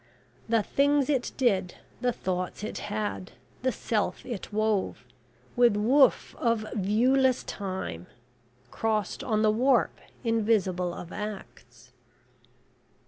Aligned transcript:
`The 0.49 0.65
things 0.65 1.11
it 1.11 1.31
did, 1.37 1.75
the 2.01 2.11
thoughts 2.11 2.63
it 2.63 2.79
had, 2.89 3.33
the 3.61 3.71
Self 3.71 4.25
it 4.25 4.51
wove, 4.51 5.05
with 5.55 5.77
woof 5.77 6.35
of 6.39 6.65
viewless 6.73 7.43
time, 7.43 8.07
crossed 8.71 9.23
on 9.23 9.43
the 9.43 9.51
warp 9.51 9.99
invisible 10.23 10.91
of 10.91 11.11
acts.' 11.11 11.91